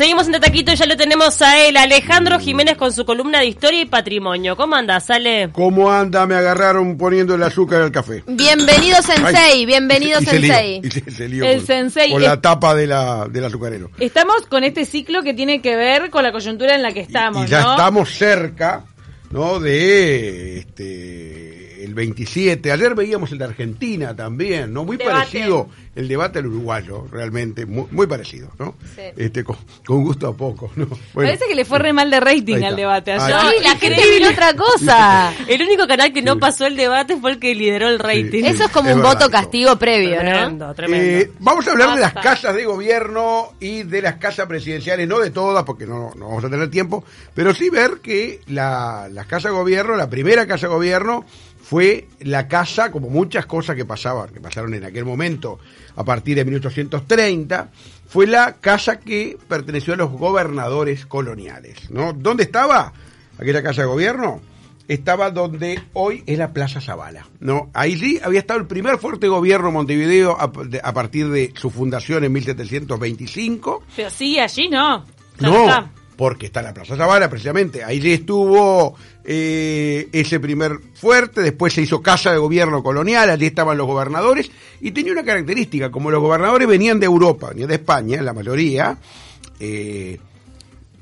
[0.00, 3.44] Seguimos en Taquito y ya lo tenemos a él, Alejandro Jiménez con su columna de
[3.48, 4.56] historia y patrimonio.
[4.56, 5.50] ¿Cómo andas, Ale?
[5.52, 6.26] ¿Cómo anda?
[6.26, 8.24] Me agarraron poniendo el azúcar al café.
[8.26, 10.80] Bienvenido Sensei, Ay, bienvenido y se Sensei.
[10.82, 13.90] y se- se lió El con- sensei Con la tapa de la, del azucarero.
[14.00, 17.44] Estamos con este ciclo que tiene que ver con la coyuntura en la que estamos,
[17.46, 17.72] y ya ¿no?
[17.72, 18.84] estamos cerca,
[19.30, 19.60] ¿no?
[19.60, 22.70] De este el 27.
[22.72, 24.84] Ayer veíamos el de Argentina también, ¿no?
[24.84, 25.18] Muy Debate.
[25.18, 28.74] parecido el debate al uruguayo, realmente, muy, muy parecido, ¿no?
[28.94, 29.02] Sí.
[29.16, 30.86] Este, con, con gusto a poco, ¿no?
[30.86, 33.52] Bueno, Parece que le fue re mal de rating al debate Ahí ayer.
[33.58, 35.34] Sí, la gente vio otra cosa.
[35.48, 38.30] El único canal que no pasó el debate fue el que lideró el rating.
[38.30, 38.46] Sí.
[38.46, 40.30] Eso es como Es un verdad, voto castigo previo, ¿no?
[40.30, 41.06] Tremendo, tremendo.
[41.06, 45.18] Eh, vamos a hablar de las casas de gobierno y de las casas presidenciales, no
[45.18, 47.04] de todas, porque no, no vamos a tener tiempo,
[47.34, 51.24] pero sí ver que la, la casa de gobierno, la primera casa de gobierno,
[51.70, 55.60] fue la casa, como muchas cosas que pasaban, que pasaron en aquel momento,
[55.94, 57.68] a partir de 1830,
[58.08, 62.12] fue la casa que perteneció a los gobernadores coloniales, ¿no?
[62.12, 62.92] ¿Dónde estaba
[63.38, 64.40] aquella casa de gobierno?
[64.88, 67.24] estaba donde hoy es la Plaza Zavala.
[67.38, 67.70] ¿no?
[67.74, 71.52] Ahí sí había estado el primer fuerte gobierno de Montevideo a, de- a partir de
[71.54, 73.84] su fundación en 1725.
[73.94, 75.04] Pero sigue allí, ¿no?
[75.38, 75.90] No.
[76.20, 77.82] Porque está la Plaza Zavala precisamente.
[77.82, 83.78] Ahí estuvo eh, ese primer fuerte, después se hizo casa de gobierno colonial, allí estaban
[83.78, 84.50] los gobernadores
[84.82, 88.98] y tenía una característica, como los gobernadores venían de Europa, venían de España, la mayoría,
[89.60, 90.20] eh,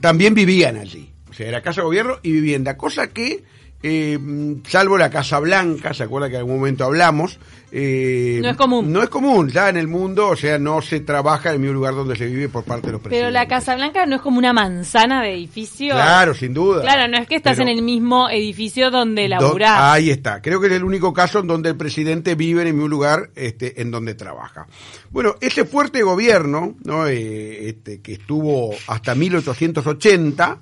[0.00, 1.10] también vivían allí.
[1.28, 3.42] O sea, era casa de gobierno y vivienda, cosa que,
[3.82, 4.18] eh,
[4.66, 7.38] salvo la Casa Blanca, ¿se acuerda que en algún momento hablamos?
[7.70, 8.90] Eh, No es común.
[8.92, 11.74] No es común, ya en el mundo, o sea, no se trabaja en el mismo
[11.74, 13.32] lugar donde se vive por parte de los Pero presidentes.
[13.34, 15.92] la Casa Blanca no es como una manzana de edificio.
[15.94, 16.80] Claro, sin duda.
[16.80, 19.78] Claro, no es que estás Pero en el mismo edificio donde do- laburás.
[19.80, 20.40] Ahí está.
[20.40, 23.30] Creo que es el único caso en donde el presidente vive en el mismo lugar
[23.36, 24.66] este, en donde trabaja.
[25.10, 27.06] Bueno, ese fuerte gobierno, ¿no?
[27.06, 30.58] Eh, este, que estuvo hasta 1880,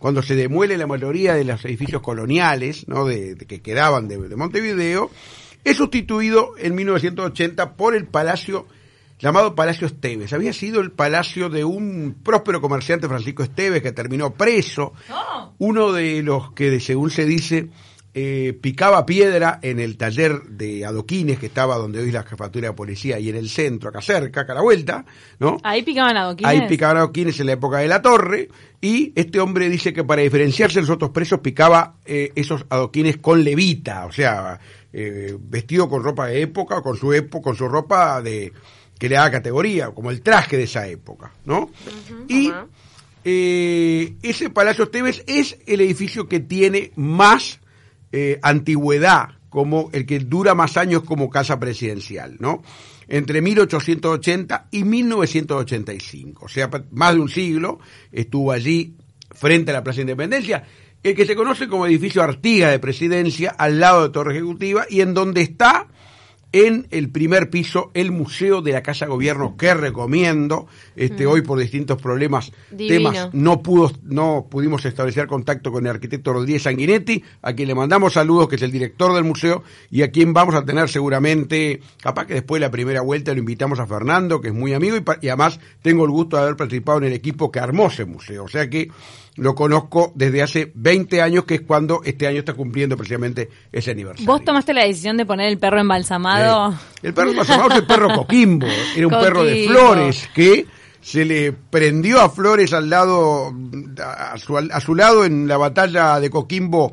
[0.00, 3.04] cuando se demuele la mayoría de los edificios coloniales, ¿no?
[3.04, 5.10] De, de que quedaban de, de Montevideo,
[5.62, 8.66] es sustituido en 1980 por el Palacio
[9.20, 10.32] llamado Palacio Esteves.
[10.32, 14.94] Había sido el palacio de un próspero comerciante Francisco Esteves que terminó preso.
[15.58, 17.68] Uno de los que, según se dice,
[18.12, 22.68] eh, picaba piedra en el taller de adoquines que estaba donde hoy es la jefatura
[22.68, 25.04] de policía y en el centro, acá cerca, acá a la vuelta,
[25.38, 25.58] ¿no?
[25.62, 26.50] Ahí picaban adoquines.
[26.50, 28.48] Ahí picaban adoquines en la época de la torre
[28.80, 33.18] y este hombre dice que para diferenciarse de los otros presos picaba eh, esos adoquines
[33.18, 34.58] con levita, o sea,
[34.92, 38.52] eh, vestido con ropa de época, con su época, con su ropa de
[38.98, 41.70] que le da categoría, como el traje de esa época, ¿no?
[42.28, 42.52] y
[43.24, 47.60] eh, ese Palacio Esteves es el edificio que tiene más
[48.12, 52.62] eh, antigüedad, como el que dura más años como casa presidencial, ¿no?
[53.08, 57.80] Entre 1880 y 1985, o sea, más de un siglo
[58.12, 58.94] estuvo allí
[59.32, 60.64] frente a la Plaza de Independencia,
[61.02, 65.00] el que se conoce como edificio Artiga de Presidencia, al lado de Torre Ejecutiva, y
[65.00, 65.88] en donde está
[66.52, 70.66] en el primer piso el Museo de la Casa Gobierno que recomiendo.
[70.96, 73.10] Este hoy por distintos problemas, Divino.
[73.10, 77.74] temas no pudo no pudimos establecer contacto con el arquitecto Rodríguez Sanguinetti, a quien le
[77.74, 81.80] mandamos saludos, que es el director del museo y a quien vamos a tener seguramente,
[82.02, 84.96] capaz que después de la primera vuelta lo invitamos a Fernando, que es muy amigo
[84.96, 88.04] y, y además tengo el gusto de haber participado en el equipo que armó ese
[88.04, 88.90] museo, o sea que
[89.36, 93.92] lo conozco desde hace 20 años, que es cuando este año está cumpliendo precisamente ese
[93.92, 94.26] aniversario.
[94.26, 96.39] ¿Vos tomaste la decisión de poner el perro embalsamado?
[97.02, 98.66] El perro embalsamado es el perro Coquimbo.
[98.96, 100.66] Era un perro de flores que
[101.00, 103.54] se le prendió a Flores al lado,
[104.04, 106.92] a su, a su lado en la batalla de Coquimbo,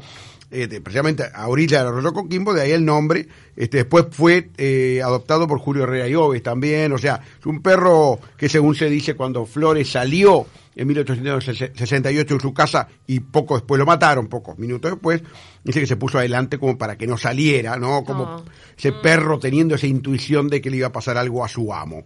[0.50, 3.28] de- precisamente a orilla del arroyo Coquimbo, de ahí el nombre.
[3.56, 6.91] Este, después fue eh, adoptado por Julio Herrera Lloves también.
[6.94, 12.40] O sea, es un perro que según se dice cuando Flores salió en 1868 en
[12.40, 15.22] su casa y poco después lo mataron, pocos minutos después,
[15.63, 18.03] dice que se puso adelante como para que no saliera, ¿no?
[18.03, 18.44] Como Oh.
[18.78, 22.03] ese perro teniendo esa intuición de que le iba a pasar algo a su amo.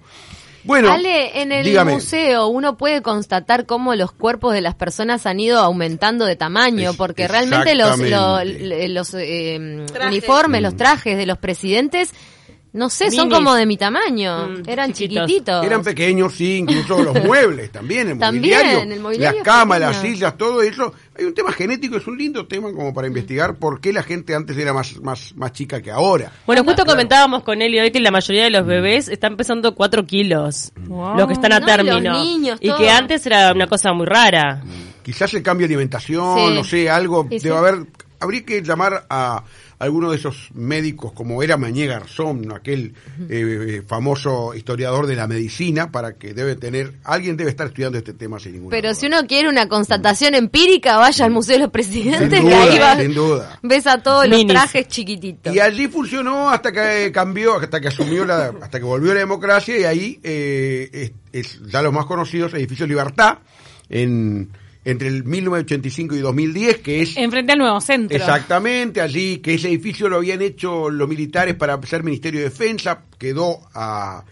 [0.63, 1.93] Bueno, Ale, en el dígame.
[1.93, 6.91] museo uno puede constatar cómo los cuerpos de las personas han ido aumentando de tamaño,
[6.91, 8.87] Es- porque realmente los, lo- exactamente.
[8.89, 12.13] los eh, uniformes, los trajes de los presidentes,
[12.73, 15.27] no sé, son como de mi tamaño, Mm, eran chiquitos.
[15.27, 15.65] chiquititos.
[15.65, 19.91] Eran pequeños, sí, incluso los muebles también, el También, mobiliario, el mobiliario las camas, pequeño.
[19.91, 20.93] las sillas, todo eso.
[21.17, 24.33] Hay un tema genético, es un lindo tema como para investigar por qué la gente
[24.33, 26.31] antes era más, más, más chica que ahora.
[26.47, 29.75] Bueno, justo comentábamos con él y hoy que la mayoría de los bebés están pesando
[29.75, 31.17] 4 kilos, Wow.
[31.17, 32.23] los que están a No, y los término.
[32.23, 32.77] niños, y todo.
[32.77, 34.61] que antes era una cosa muy rara.
[35.03, 36.55] Quizás el cambio de alimentación, Sí.
[36.55, 37.47] no sé, algo, Sí, sí.
[37.47, 37.85] debe haber,
[38.19, 39.43] habría que llamar a,
[39.81, 42.93] alguno de esos médicos como era Mañé Garzón, aquel
[43.29, 48.13] eh, famoso historiador de la medicina, para que debe tener, alguien debe estar estudiando este
[48.13, 48.95] tema sin ninguna Pero duda.
[48.99, 52.75] si uno quiere una constatación empírica, vaya al Museo de los Presidentes, Sin que ahí
[52.77, 53.59] duda, va- sin duda.
[53.63, 55.53] ves a todos los trajes chiquititos.
[55.55, 59.19] Y allí funcionó hasta que eh, cambió, hasta que asumió la, hasta que volvió la
[59.21, 63.39] democracia y ahí eh, es, es ya los más conocidos, edificio Libertad,
[63.89, 64.49] en,
[64.83, 68.17] entre el 1985 y 2010, que es Enfrente al nuevo centro.
[68.17, 73.01] exactamente allí, que ese edificio lo habían hecho los militares para ser Ministerio de Defensa,
[73.17, 74.23] quedó a...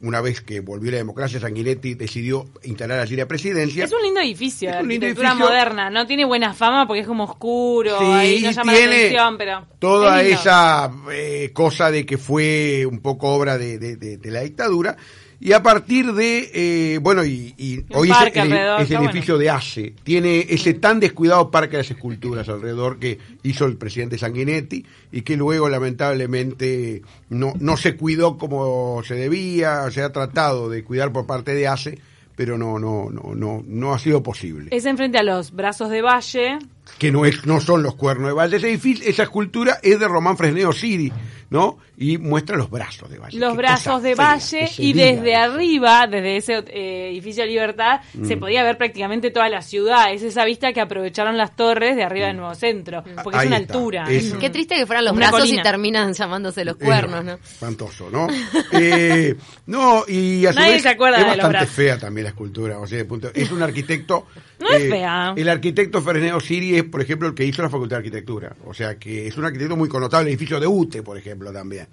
[0.00, 3.84] Una vez que volvió la democracia, Sanguinetti decidió instalar allí la presidencia.
[3.84, 5.48] Es un lindo edificio, Es de un lindo arquitectura edificio.
[5.50, 5.90] moderna.
[5.90, 9.36] No tiene buena fama porque es como oscuro, Sí, ahí no llama la tiene atención,
[9.38, 9.66] pero...
[9.80, 14.30] toda es esa eh, cosa de que fue un poco obra de, de- de- de
[14.30, 14.96] la dictadura
[15.40, 19.50] y a partir de eh, bueno y, y hoy es, el, es el edificio de
[19.50, 24.84] ACE tiene ese tan descuidado parque de las esculturas alrededor que hizo el presidente Sanguinetti
[25.12, 30.82] y que luego lamentablemente no no se cuidó como se debía se ha tratado de
[30.82, 31.98] cuidar por parte de ACE
[32.34, 36.02] pero no no no no no ha sido posible Es enfrente a los brazos de
[36.02, 36.58] Valle.
[36.98, 38.56] que no es no son los cuernos de Valle.
[38.58, 41.12] Ese edificio, esa escultura es de Román Fresneo Siri,
[41.50, 41.78] ¿no?
[41.96, 43.38] Y muestra los brazos de Valle.
[43.38, 45.40] los brazos de Valle y desde eso.
[45.52, 48.40] arriba, desde ese eh, edificio de Libertad, se Mm.
[48.40, 50.12] podía ver prácticamente toda la ciudad.
[50.12, 53.40] Es esa vista que aprovecharon las torres de arriba del nuevo centro, porque Mm.
[53.40, 53.74] Ahí es una está.
[53.74, 54.04] altura.
[54.10, 55.60] Es- Qué triste que fueran los Una brazos colina.
[55.60, 57.32] y terminan llamándose los Eh, cuernos, ¿no?
[57.32, 58.26] Espantoso, ¿no?
[58.72, 59.34] Eh,
[59.66, 61.74] no, y a su Nadie vez se acuerda es de los bastante brazos.
[61.74, 62.78] fea también la escultura.
[62.78, 64.26] O sea, de punto- es un arquitecto.
[64.36, 65.34] eh, No es fea.
[65.36, 68.56] El arquitecto Fresneo Siri es, por ejemplo, el que hizo la Facultad de Arquitectura.
[68.66, 70.28] O sea, que es un arquitecto muy connotable.
[70.28, 71.86] El edificio de UTE, por ejemplo, también.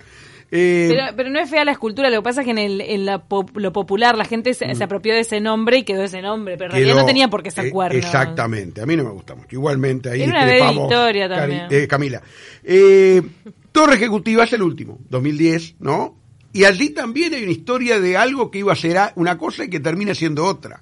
[0.51, 2.79] Eh, Pero, pero no es fea la escultura, lo que pasa es que en, el,
[2.81, 6.03] en la pop- lo popular la gente se, se apropió de ese nombre y quedó
[6.03, 6.99] ese nombre, pero en realidad Mm.
[6.99, 7.97] no tenía por qué ser eh, cuerno.
[7.97, 9.47] Exactamente, a mí no me gusta mucho.
[9.51, 11.63] Igualmente, ahí Era una historia también.
[11.71, 12.21] eh, Camila.
[12.63, 13.23] Eh,
[13.71, 16.15] Torre Ejecutiva es el último, 2010, ¿no?
[16.53, 19.69] Y allí también hay una historia de algo que iba a ser una cosa y
[19.69, 20.79] que termina siendo otra.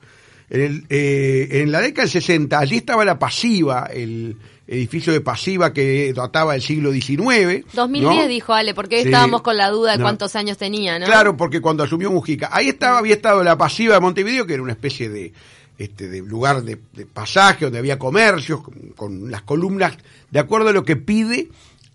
[0.50, 4.36] En, el, eh, en la década del 60, allí estaba la Pasiva, el
[4.68, 7.66] edificio de Pasiva que databa del siglo XIX.
[7.74, 8.28] 2010 ¿no?
[8.28, 9.06] dijo Ale, porque Sí.
[9.08, 10.06] estábamos con la duda de No.
[10.06, 11.06] cuántos años tenía, ¿no?
[11.06, 14.64] Claro, porque cuando asumió Mujica, ahí estaba, había estado la pasiva de Montevideo, que era
[14.64, 15.34] una especie de,
[15.78, 19.98] este, de lugar de, de pasaje donde había comercios, con, con las columnas,
[20.32, 21.50] de acuerdo a lo que pide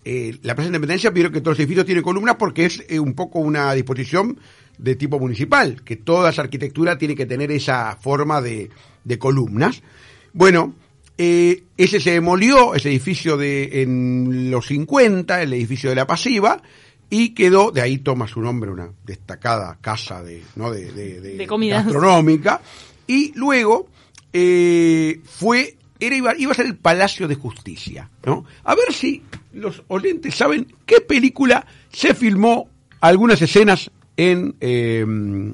[0.05, 2.99] eh, la Plaza de Independencia, pidieron que todos los edificios tienen columnas porque es eh,
[2.99, 4.39] un poco una disposición
[4.79, 8.71] de tipo municipal, que toda esa arquitectura tiene que tener esa forma de,
[9.05, 9.83] de columnas.
[10.33, 10.75] Bueno,
[11.19, 16.63] eh, ese se demolió, ese edificio de en los 50, el edificio de la Pasiva,
[17.11, 20.71] y quedó, de ahí toma su nombre una destacada casa de, ¿no?
[20.71, 21.85] de, de, de- De comidas.
[21.85, 22.61] gastronómica,
[23.07, 23.89] y luego
[24.33, 28.45] eh, fue, era, iba, iba a ser el Palacio de Justicia, ¿no?
[28.65, 29.23] A ver si
[29.55, 32.69] los oyentes saben qué película se filmó
[33.01, 35.05] algunas escenas en eh,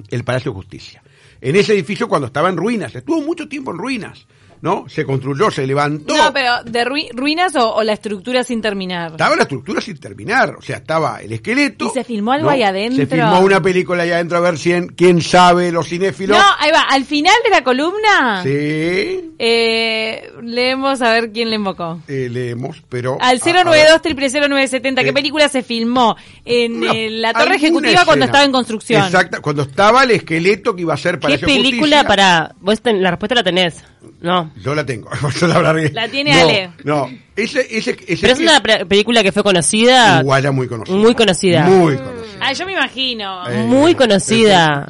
[0.09, 1.01] el Palacio de Justicia.
[1.41, 4.25] En ese edificio cuando estaba en ruinas, estuvo mucho tiempo en ruinas,
[4.61, 4.85] ¿no?
[4.87, 6.15] Se construyó, se levantó.
[6.15, 9.11] No, pero ¿de rui- ruinas o, o la estructura sin terminar?
[9.11, 11.85] Estaba la estructura sin terminar, o sea, estaba el esqueleto.
[11.85, 12.97] ¿Y se filmó algo ahí adentro?
[12.97, 16.37] Se filmó una película ahí adentro, a ver si en- quién sabe, los cinéfilos.
[16.37, 21.55] No, ahí va, al final de la columna Sí, eh, leemos a ver quién le
[21.57, 22.01] invocó.
[22.07, 23.17] eh, leemos, pero...
[23.21, 26.15] Al a- a 092 0970 ¿qué Eh, película se filmó?
[26.43, 29.03] En la torre ejecutiva cuando estaba en construcción.
[29.05, 32.53] Exacto, cuando estaba el esqueleto que iba a ser para ¿Qué película para.?
[32.61, 33.83] Vos ten- la respuesta la tenés.
[34.21, 34.44] No.
[34.61, 35.09] Yo la tengo,
[35.39, 35.73] yo la.
[35.73, 36.71] La tiene no, Ale.
[36.83, 40.17] No, ese, ese, ese Pero es una película que fue conocida.
[40.19, 40.95] Uruguaya muy conocida.
[40.97, 41.63] Muy conocida.
[41.65, 42.37] Muy conocida.
[42.41, 43.49] Ah, yo me imagino.
[43.49, 44.87] Eh, Muy conocida.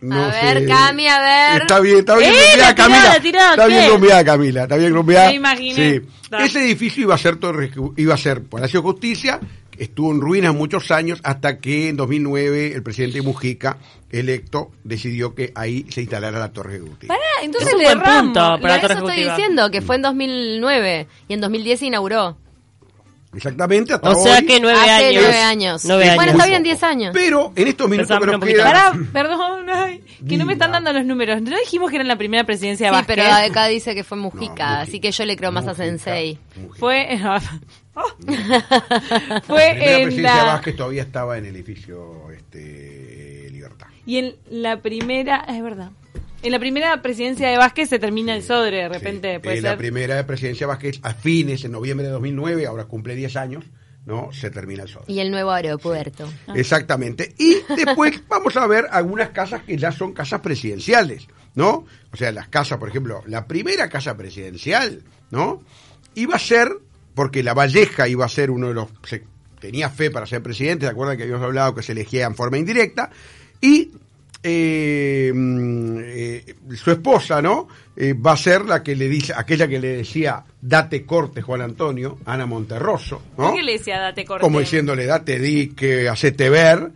[0.00, 0.66] No A ver, sé.
[0.66, 1.62] Cami, a ver.
[1.62, 3.04] Está bien, está bien ¡Eh, tiró, Camila.
[3.04, 4.62] la tiró, está bien rumbeada, Camila.
[4.62, 5.28] Está bien rumbeada.
[5.28, 5.74] Me imaginé.
[6.00, 6.06] Sí.
[6.38, 9.40] Ese edificio iba a ser Torre- iba a ser Palacio de Justicia,
[9.78, 13.78] estuvo en ruinas muchos años hasta que en 2009 el presidente Mujica,
[14.10, 17.14] electo, decidió que ahí se instalara la Torre Ejecutiva.
[17.14, 21.34] Pará, entonces le punto para la Torre eso estoy diciendo que fue en 2009 y
[21.34, 22.36] en 2010 se inauguró.
[23.34, 24.46] Exactamente, hasta O sea hoy.
[24.46, 25.22] que nueve Hace años.
[25.22, 25.84] nueve años.
[25.84, 26.34] Nueve Bueno, años.
[26.34, 27.10] está bien 10 años.
[27.12, 30.94] Pero en estos minutos que nos quedan, Pará, perdón, ay, que no me están dando
[30.94, 31.42] los números.
[31.42, 33.16] No dijimos que era en la primera presidencia de Sí, Vázquez.
[33.16, 34.80] pero acá dice que fue Mujica, No, Mujica.
[34.80, 36.38] así que yo le creo más a Sensei.
[36.56, 36.78] Mujica.
[36.78, 37.20] Fue,
[38.26, 43.86] La fue primera en presidencia de la Vázquez todavía estaba en el edificio este, Libertad.
[44.06, 45.90] y en la primera, es verdad.
[46.42, 49.38] En la primera presidencia de Vázquez se termina el Sodre, de repente Sí.
[49.40, 49.64] puede ser.
[49.64, 53.64] La primera presidencia de Vázquez, a fines, en noviembre de 2009, ahora cumple 10 años,
[54.06, 54.30] ¿no?
[54.32, 55.02] Se termina el sol.
[55.08, 56.30] Y el nuevo aeropuerto.
[56.54, 57.34] Exactamente.
[57.38, 61.26] Y después vamos a ver algunas casas que ya son casas presidenciales,
[61.56, 61.84] ¿no?
[62.12, 65.02] O sea, las casas, por ejemplo, la primera casa presidencial,
[65.32, 65.64] ¿no?
[66.14, 66.68] Iba a ser
[67.18, 68.86] porque La Valleja iba a ser uno de los...
[69.04, 69.24] se-
[69.60, 72.58] tenía fe para ser presidente, ¿se acuerdan que habíamos hablado que se elegía en forma
[72.58, 73.10] indirecta?
[73.60, 73.90] Y
[74.40, 77.66] eh, mm, eh, su esposa, ¿no?
[77.96, 81.62] Eh, va a ser la que le dice, aquella que le decía, date corte, Juan
[81.62, 83.46] Antonio, Ana Monterroso, ¿no?
[83.48, 84.42] ¿Por qué le decía date corte?
[84.42, 86.92] como diciéndole, date dique, hacete ver,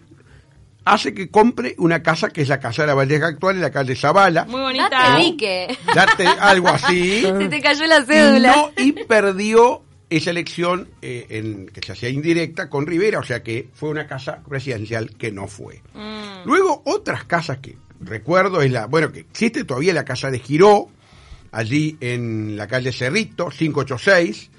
[0.85, 3.73] hace que compre una casa que es la casa de la Valleja actual en la
[3.73, 4.45] calle Zavala.
[4.45, 4.88] Muy bonita.
[4.88, 5.79] Date dique.
[5.93, 7.23] Date algo así.
[7.41, 8.55] Se te cayó la cédula.
[8.55, 9.83] no- y perdió
[10.16, 14.07] esa elección eh, en, que se hacía indirecta con Rivera, o sea que fue una
[14.07, 15.83] casa presidencial que no fue.
[15.95, 16.47] Mm.
[16.47, 20.88] Luego otras casas que recuerdo es la, bueno, que existe todavía la casa de Giró,
[21.50, 24.50] allí en la calle Cerrito, 586.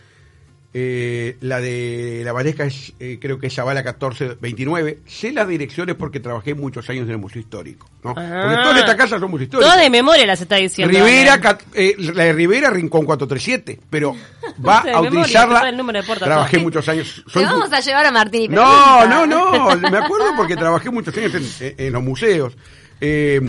[0.76, 5.00] Eh, la de la Valleja es, eh, creo que es Zavala 1429.
[5.06, 7.88] Sé las direcciones porque trabajé muchos años en el Museo Histórico.
[8.04, 8.16] ¿no?
[8.16, 8.60] Porque Ah.
[8.64, 9.72] todas estas casas son museo históricos.
[9.72, 10.92] Todo de memoria las está diciendo.
[10.98, 11.40] Rivera,
[11.76, 14.16] eh, la de Rivera, Rincón 437, pero
[14.68, 15.60] va De a memoria, utilizarla.
[15.60, 17.24] todo el número de puerta, trabajé muchos años.
[17.26, 20.56] Te soy vamos fu- a llevar a Martín y no, no, no, me acuerdo porque
[20.58, 22.58] trabajé muchos años en, en- en los museos.
[23.00, 23.42] Eh,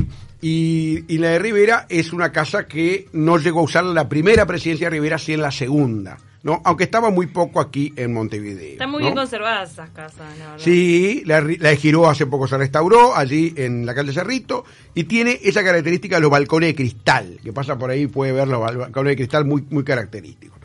[0.46, 4.44] y, y la de Rivera es una casa que no llegó a usar la primera
[4.44, 6.60] presidencia de Rivera, sí en la segunda, ¿no?
[6.66, 8.72] Aunque estaba muy poco aquí en Montevideo.
[8.72, 9.06] Están muy ¿no?
[9.06, 10.58] bien conservadas esas casas, la verdad.
[10.58, 15.40] Sí, la, de Giró hace poco se restauró, allí en la calle Cerrito, y tiene
[15.42, 18.76] esa característica de los balcones de cristal, que pasa por ahí puede ver los bal-
[18.76, 20.58] balcones de cristal muy, muy característicos.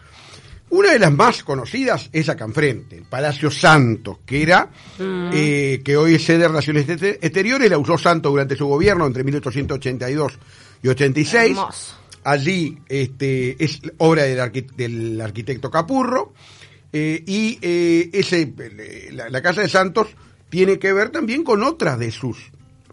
[0.72, 5.98] Una de las más conocidas es acá enfrente, el Palacio Santos, que era, eh, que
[5.98, 10.38] hoy es sede de Relaciones Exter- Exteriores, la usó Santos durante su gobierno entre 1882
[10.84, 11.52] y 86.
[11.58, 11.96] Hermoso.
[12.24, 16.34] Allí este, es obra del, arqui- del arquitecto Capurro.
[16.94, 18.54] eh, y eh, ese,
[19.14, 20.08] la, la Casa de Santos
[20.50, 22.38] tiene que ver también con otras de sus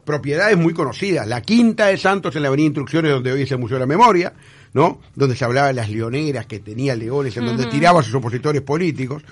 [0.05, 1.27] propiedades muy conocidas.
[1.27, 3.87] La Quinta de Santos en la Avenida Instrucciones, donde hoy es el Museo de la
[3.87, 4.33] Memoria,
[4.77, 5.01] ¿no?
[5.15, 8.61] Donde se hablaba de las leoneras que tenía leones, en donde tiraba a sus opositores
[8.61, 9.23] políticos.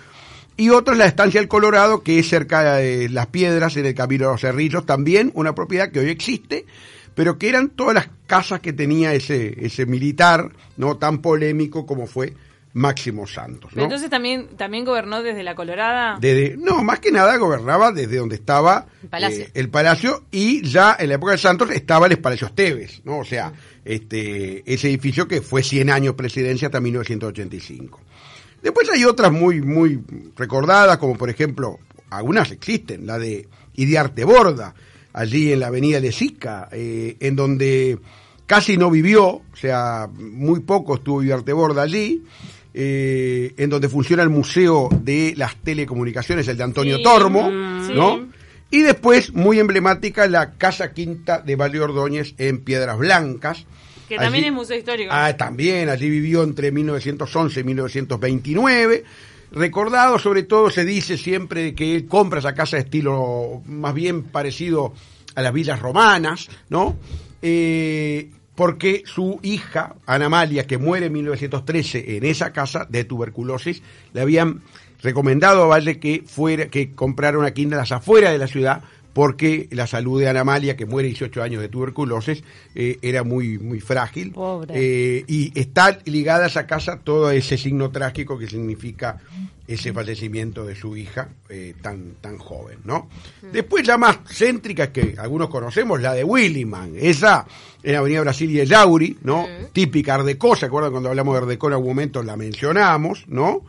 [0.56, 3.94] Y otra es la estancia del Colorado, que es cerca de las piedras, en el
[3.94, 6.64] Camino de los Cerrillos, también una propiedad que hoy existe,
[7.14, 12.06] pero que eran todas las casas que tenía ese, ese militar, no tan polémico como
[12.06, 12.32] fue
[12.74, 13.70] Máximo Santos.
[13.72, 13.84] Pero ¿no?
[13.84, 16.18] entonces también, también gobernó desde la Colorada.
[16.20, 19.44] Desde- no, más que nada gobernaba desde donde estaba El palacio.
[19.44, 23.18] eh, el palacio y ya en la época de Santos estaba el Palacio Esteves, ¿no?
[23.18, 23.52] O sea,
[23.84, 28.00] este, ese edificio que fue 100 años presidencia hasta 1985.
[28.62, 30.00] Después hay otras muy, muy
[30.36, 31.78] recordadas, como por ejemplo,
[32.10, 34.74] algunas existen, la de Idiarte Borda,
[35.12, 37.98] allí en la avenida Lezica, eh, en donde
[38.46, 42.24] casi no vivió, o sea, muy poco estuvo Idiarte Borda allí,
[42.76, 47.94] eh, en donde funciona el Museo de las Telecomunicaciones, el de Antonio Sí, Tormo, mm,
[47.94, 48.28] ¿no?
[48.70, 53.64] Y después, muy emblemática, la Casa Quinta de Valle Ordóñez en Piedras Blancas.
[54.08, 55.12] Que también es museo histórico.
[55.14, 59.04] Ah, también, allí vivió entre 1911 y 1929.
[59.52, 64.24] Recordado, sobre todo, se dice siempre que él compra esa casa de estilo más bien
[64.24, 64.92] parecido
[65.36, 66.96] a las villas romanas, ¿no?
[67.40, 73.82] Eh, porque su hija, Ana Amalia, que muere en 1913 en esa casa de tuberculosis,
[74.12, 74.62] le habían
[75.02, 78.82] recomendado a Valle que fuera, que comprara una quinta las afueras de la ciudad,
[79.14, 82.42] porque la salud de Ana Amalia, que muere 18 años de tuberculosis,
[82.74, 84.32] eh, era muy, muy frágil.
[84.32, 84.74] Pobre.
[84.76, 89.20] Eh, y está ligada a esa casa todo ese signo trágico que significa
[89.66, 93.08] ese fallecimiento de su hija eh, tan, tan joven, ¿no?
[93.52, 97.46] Después la más céntrica que algunos conocemos, la de Williman, esa
[97.82, 99.46] en Avenida Brasil y Yauri, ¿no?
[99.72, 103.62] Típica Ardecó, ¿se acuerdan cuando hablamos de Ardecó en algún momento la mencionamos, ¿no?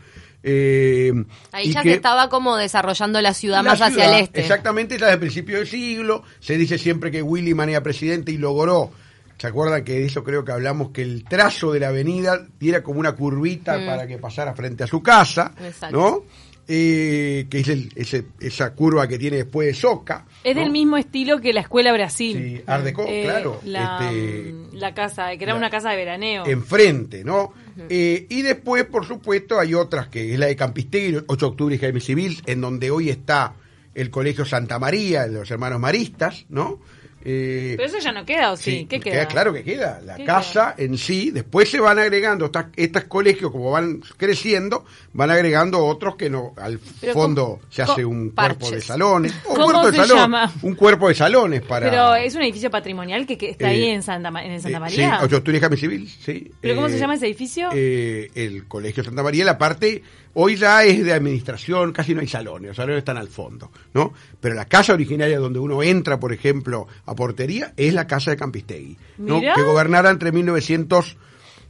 [0.47, 1.11] Eh,
[1.51, 4.41] Ahí ya que- se estaba como desarrollando la ciudad la más hacia ciudad, el este.
[4.41, 6.21] Exactamente, ya desde el principio del siglo.
[6.39, 8.91] Se dice siempre que Williman era presidente y logró.
[9.39, 10.91] ¿Se acuerdan que de eso creo que hablamos?
[10.91, 13.85] Que el trazo de la avenida diera como una curvita Mm.
[13.87, 15.97] para que pasara frente a su casa, Exacto.
[15.97, 16.23] ¿no?
[16.67, 20.25] Eh, que es el- ese- esa curva que tiene después de Soca.
[20.43, 20.61] es ¿no?
[20.61, 22.37] del mismo estilo que la Escuela Brasil.
[22.57, 23.59] Sí, Art Deco, Eh, claro.
[23.65, 26.45] La, este, mm, la casa, que era la- una casa de veraneo.
[26.47, 27.53] enfrente, ¿no?
[27.89, 31.75] Eh, y después, por supuesto, hay otras que es la de Campistegui, 8 de octubre
[31.75, 33.53] y Jaime Civil, en donde hoy está
[33.93, 36.79] el Colegio Santa María, de los hermanos maristas, ¿no?
[37.27, 38.71] Eh, Pero eso ya no queda, ¿o sí?
[38.79, 39.25] sí, ¿Qué queda?
[39.27, 39.99] Claro que queda.
[40.05, 44.85] La ¿Qué casa en sí, después se van agregando, estas, estos colegios como van creciendo,
[45.13, 49.33] van agregando otros que no, al Pero fondo ¿cómo- se hace un cuerpo de salones.
[49.45, 50.53] o ¿Cómo cuerpo de se salón, llama?
[50.61, 51.89] Un cuerpo de salones para...
[51.89, 54.77] Pero es un edificio patrimonial que, que está ahí Eh, en Santa, Ma- en Santa
[54.77, 55.09] Eh, María.
[55.09, 56.51] Sí, 8 de octubre y Jaime Civil, sí.
[56.61, 57.69] ¿Pero cómo se llama ese edificio?
[57.71, 60.03] el Colegio Santa María, la parte,
[60.35, 64.13] hoy ya es de administración, casi no hay salones, los salones están al fondo, ¿no?
[64.39, 68.37] Pero la casa originaria donde uno entra, por ejemplo, a portería, es la casa de
[68.37, 68.97] Campistegui.
[69.17, 71.17] Que gobernara entre 1900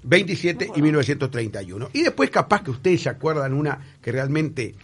[0.05, 1.89] 27 y 1931.
[1.93, 4.75] Y después capaz que ustedes se acuerdan una que realmente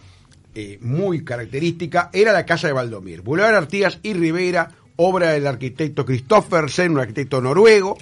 [0.54, 3.22] eh, muy característica, era la Casa de Valdomir.
[3.22, 7.96] Boulevard Artigas y Rivera, obra del arquitecto Christoffersen, un arquitecto noruego.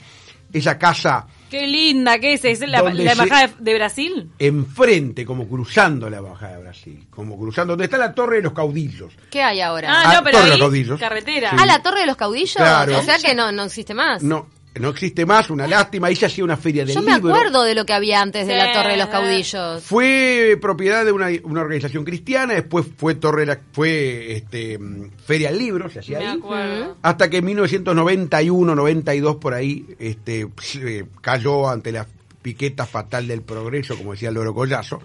[0.53, 4.31] Esa casa Qué linda que es, es la, la embajada de, de Brasil.
[4.39, 8.53] enfrente, como cruzando la Embajada de Brasil, como cruzando, donde está la Torre de los
[8.53, 9.13] Caudillos.
[9.31, 9.89] ¿Qué hay ahora?
[9.93, 11.01] Ah, Ah, no, pero Torre de ahí, Caudillos.
[11.01, 11.51] carretera.
[11.51, 11.57] Sí.
[11.59, 12.55] Ah, la Torre de los Caudillos.
[12.57, 12.99] Claro.
[12.99, 14.23] O sea que no, no existe más.
[14.23, 16.07] No, no existe más, una lástima.
[16.07, 18.53] Ahí se hacía una feria del Yo me acuerdo de lo que había antes de
[18.53, 18.59] Sí.
[18.59, 19.83] la Torre de los Caudillos.
[19.83, 24.79] Fue propiedad de una, una organización cristiana, después fue Torre de la- fue este
[25.27, 26.39] Feria del Libro, se hacía Me ahí.
[26.39, 26.97] acuerdo.
[27.03, 32.07] Hasta que en 1991, 92 por ahí, este se cayó ante la
[32.43, 35.01] piqueta fatal del progreso, como decía Loro Collazo.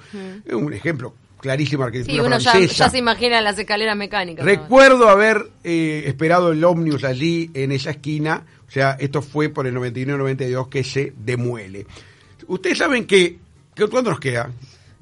[0.45, 1.13] Es un ejemplo
[1.45, 2.85] clarísimo de arquitectura Sí, uno ya, francesa.
[2.85, 4.43] ya se imagina las escaleras mecánicas.
[4.43, 4.51] ¿no?
[4.51, 9.67] Recuerdo haber eh, esperado el ómnibus allí en esa esquina, o sea, esto fue por
[9.67, 11.85] el 91-92 que se demuele.
[12.47, 13.37] Ustedes saben que,
[13.75, 14.49] que ¿cuánto nos queda?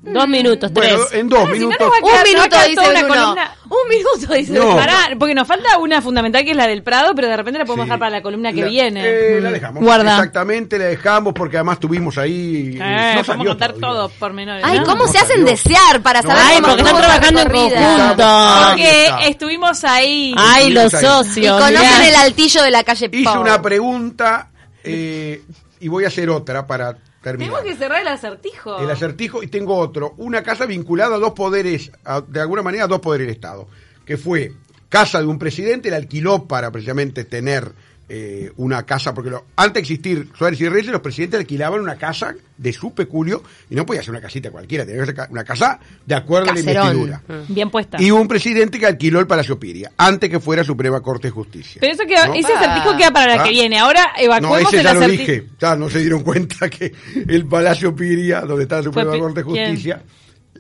[0.05, 0.89] Dos minutos, tres.
[0.97, 1.87] Bueno, en dos Claro, si no minutos.
[2.01, 3.55] Un minuto, dice una columna.
[3.69, 4.75] Un minuto, dice No.
[4.75, 7.63] Pará, porque nos falta una fundamental que es la del Prado, pero de repente la
[7.65, 7.87] podemos Sí.
[7.87, 9.01] dejar para la columna que La- viene.
[9.05, 9.43] eh, Mm.
[9.43, 9.81] la dejamos.
[9.83, 10.11] Guarda.
[10.17, 12.75] Exactamente, la dejamos porque además tuvimos ahí.
[12.75, 14.63] Eh, no vamos a salió contar todo por menores.
[14.67, 14.85] Ay, ¿no?
[14.85, 18.25] ¿cómo No se hacen desear para No, saber ay, cómo porque están trabajando en conjunto.
[18.69, 20.35] Porque estuvimos ahí.
[20.37, 20.99] Ay, los Ahí.
[21.03, 21.53] Y socios.
[21.61, 22.07] conocen mirá.
[22.09, 24.49] el altillo de la calle Hice una pregunta
[24.83, 25.41] eh,
[25.79, 27.55] y voy a hacer otra para terminar.
[27.55, 28.77] Tenemos que cerrar el acertijo.
[28.79, 30.13] El acertijo y tengo otro.
[30.17, 33.67] Una casa vinculada a dos poderes, a- de alguna manera a dos poderes del Estado,
[34.05, 34.53] que fue
[34.89, 37.71] casa de un presidente, la alquiló para precisamente tener
[38.15, 41.95] eh, una casa, porque lo- antes de existir Suárez y Reyes, los presidentes alquilaban una
[41.95, 43.41] casa de su peculio
[43.71, 46.53] y no podía ser una casita cualquiera, tenía que ser una casa de acuerdo a
[46.53, 47.21] la investidura.
[47.47, 47.99] Bien puesta.
[47.99, 51.31] Y hubo un presidente que alquiló el Palacio Piria, antes que fuera Suprema Corte de
[51.31, 51.79] Justicia.
[51.81, 52.35] Pero eso queda, ¿No?
[52.35, 53.45] ese acertijo queda para la Ah.
[53.45, 53.79] que viene.
[53.79, 55.31] Ahora No, evacuemos ese el ya lo acertijo.
[55.31, 55.47] dije.
[55.59, 56.93] Ya no se dieron cuenta que
[57.27, 60.01] el Palacio Piria, donde está la Suprema Fue Corte de ¿quién?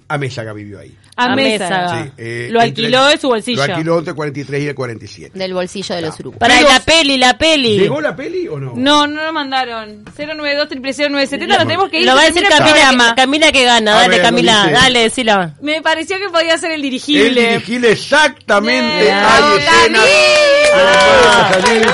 [0.07, 0.95] Amézaga vivió ahí.
[1.15, 1.63] A A mesa.
[1.69, 2.03] Mésaga.
[2.05, 3.57] Sí, eh, Lo alquiló entre- de su bolsillo.
[3.67, 5.37] Lo alquiló entre 43 y el 47.
[5.37, 6.39] Del bolsillo de los uruguayos.
[6.39, 7.77] Para Pero- la peli, la peli.
[7.79, 8.73] ¿Llegó la peli o no?
[8.75, 10.03] No, no lo mandaron.
[10.17, 10.67] 092
[11.11, 12.05] 970 nos tenemos que ir.
[12.07, 13.91] Lo va a decir Camila, que, Camila que gana.
[13.91, 14.61] A Dale, ver, lo Camila.
[14.63, 14.71] dice.
[14.73, 15.53] Dale, decila.
[15.61, 17.47] Me pareció que podía ser el El dirigible.
[17.51, 19.01] dirigible exactamente.
[19.03, 19.13] Bien.
[19.13, 20.07] Hay ¡Bravo, escenas.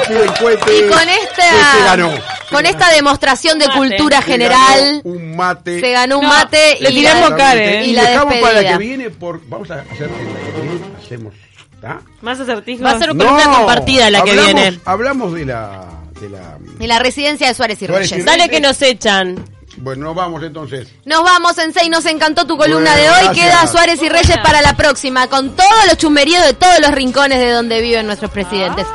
[0.10, 2.38] En cohete, Y con que se ganó.
[2.51, 3.77] Con esta demostración de Mate.
[3.79, 5.79] cultura general, un mate.
[5.79, 7.85] se ganó un No, mate le y tiramos la, cara, ¿eh?
[7.85, 8.71] y Y la dejamos para la despedida.
[8.77, 9.41] que viene por.
[9.47, 10.09] Vamos a hacer.
[11.03, 11.33] Hacemos.
[11.81, 12.01] ¿tá?
[12.21, 12.85] Más acertijos.
[12.85, 14.79] Va a ser columna compartida la que hablamos- viene.
[14.85, 15.85] Hablamos de la.
[16.19, 18.25] De la En la residencia de Suárez y Reyes.
[18.25, 19.41] Dale que nos echan.
[19.77, 20.89] bueno, nos vamos entonces.
[21.05, 23.23] Nos vamos, Sensei, nos encantó tu columna Bueno, de hoy.
[23.35, 23.45] gracias.
[23.45, 27.39] Queda Suárez y Reyes para la próxima, con todos los chumberíos de todos los rincones
[27.39, 28.85] de donde viven nuestros presidentes.